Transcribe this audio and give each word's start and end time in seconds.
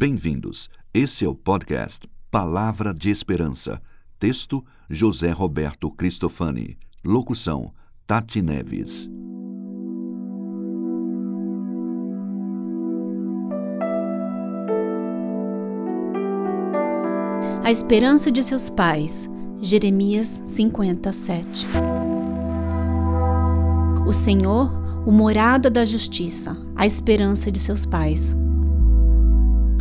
Bem-vindos. 0.00 0.70
Esse 0.94 1.24
é 1.24 1.28
o 1.28 1.34
podcast 1.34 2.08
Palavra 2.30 2.94
de 2.94 3.10
Esperança. 3.10 3.82
Texto: 4.16 4.64
José 4.88 5.32
Roberto 5.32 5.90
Cristofani. 5.90 6.78
Locução: 7.04 7.74
Tati 8.06 8.40
Neves. 8.40 9.10
A 17.64 17.68
esperança 17.72 18.30
de 18.30 18.40
seus 18.40 18.70
pais. 18.70 19.28
Jeremias 19.60 20.40
57. 20.46 21.66
O 24.06 24.12
Senhor, 24.12 24.70
o 25.04 25.10
morada 25.10 25.68
da 25.68 25.84
justiça, 25.84 26.56
a 26.76 26.86
esperança 26.86 27.50
de 27.50 27.58
seus 27.58 27.84
pais. 27.84 28.36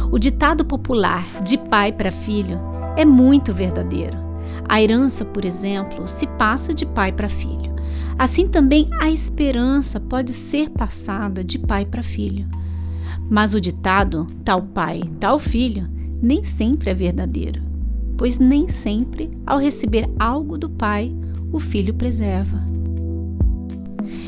O 0.09 0.17
ditado 0.17 0.63
popular 0.63 1.25
de 1.43 1.57
pai 1.57 1.91
para 1.91 2.11
filho 2.11 2.59
é 2.95 3.04
muito 3.04 3.54
verdadeiro. 3.54 4.18
A 4.68 4.82
herança, 4.82 5.25
por 5.25 5.43
exemplo, 5.43 6.07
se 6.07 6.25
passa 6.25 6.73
de 6.73 6.86
pai 6.86 7.11
para 7.11 7.27
filho. 7.27 7.75
Assim 8.18 8.47
também 8.47 8.89
a 9.01 9.11
esperança 9.11 9.99
pode 9.99 10.32
ser 10.32 10.69
passada 10.69 11.43
de 11.43 11.59
pai 11.59 11.85
para 11.85 12.01
filho. 12.01 12.47
Mas 13.29 13.54
o 13.54 13.59
ditado 13.59 14.25
tal 14.46 14.61
pai, 14.61 15.04
tal 15.19 15.39
filho 15.39 15.89
nem 16.21 16.43
sempre 16.43 16.89
é 16.89 16.93
verdadeiro, 16.93 17.61
pois 18.18 18.39
nem 18.39 18.69
sempre, 18.69 19.29
ao 19.46 19.60
receber 19.60 20.10
algo 20.18 20.57
do 20.57 20.69
pai, 20.69 21.13
o 21.51 21.60
filho 21.60 21.93
preserva. 21.93 22.57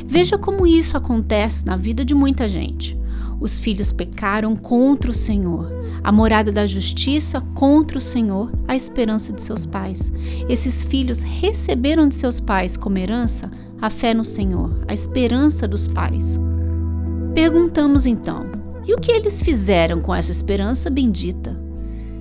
Veja 0.06 0.38
como 0.38 0.68
isso 0.68 0.98
acontece 0.98 1.66
na 1.66 1.76
vida 1.76 2.04
de 2.04 2.14
muita 2.14 2.48
gente. 2.48 2.99
Os 3.40 3.60
filhos 3.60 3.92
pecaram 3.92 4.56
contra 4.56 5.10
o 5.10 5.14
Senhor, 5.14 5.72
a 6.04 6.12
morada 6.12 6.52
da 6.52 6.68
justiça 6.68 7.42
contra 7.54 7.98
o 7.98 8.02
Senhor, 8.02 8.52
a 8.68 8.76
esperança 8.76 9.32
de 9.32 9.42
seus 9.42 9.66
pais. 9.66 10.12
Esses 10.50 10.84
filhos 10.84 11.22
receberam 11.22 12.08
de 12.08 12.16
seus 12.16 12.40
pais 12.40 12.76
como 12.76 12.98
herança 12.98 13.50
a 13.82 13.90
fé 13.90 14.14
no 14.14 14.26
Senhor, 14.26 14.84
a 14.88 14.94
esperança 14.94 15.68
dos 15.68 15.88
pais. 15.88 16.38
Perguntamos 17.34 18.06
então: 18.06 18.46
e 18.86 18.94
o 18.94 19.00
que 19.00 19.12
eles 19.12 19.42
fizeram 19.42 20.02
com 20.02 20.14
essa 20.14 20.32
esperança 20.32 20.90
bendita? 20.90 21.58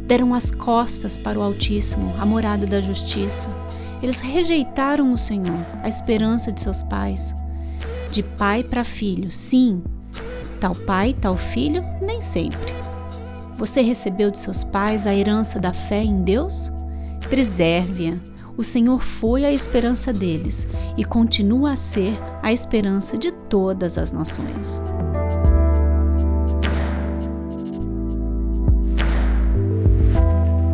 Deram 0.06 0.34
as 0.34 0.50
costas 0.50 1.16
para 1.16 1.38
o 1.38 1.42
Altíssimo, 1.42 2.14
a 2.18 2.24
morada 2.24 2.66
da 2.66 2.80
justiça. 2.80 3.48
Eles 4.02 4.20
rejeitaram 4.20 5.12
o 5.12 5.18
Senhor, 5.18 5.66
a 5.82 5.88
esperança 5.88 6.52
de 6.52 6.60
seus 6.60 6.82
pais. 6.82 7.34
De 8.10 8.22
pai 8.22 8.62
para 8.62 8.84
filho, 8.84 9.30
sim, 9.30 9.82
Tal 10.60 10.74
pai, 10.74 11.14
tal 11.20 11.36
filho, 11.36 11.84
nem 12.00 12.20
sempre. 12.20 12.72
Você 13.56 13.80
recebeu 13.80 14.30
de 14.30 14.38
seus 14.38 14.64
pais 14.64 15.06
a 15.06 15.14
herança 15.14 15.58
da 15.58 15.72
fé 15.72 16.02
em 16.02 16.22
Deus? 16.22 16.70
Preserve-a. 17.28 18.16
O 18.56 18.64
Senhor 18.64 19.00
foi 19.00 19.44
a 19.44 19.52
esperança 19.52 20.12
deles 20.12 20.66
e 20.96 21.04
continua 21.04 21.72
a 21.72 21.76
ser 21.76 22.12
a 22.42 22.52
esperança 22.52 23.16
de 23.16 23.30
todas 23.30 23.96
as 23.96 24.10
nações. 24.10 24.82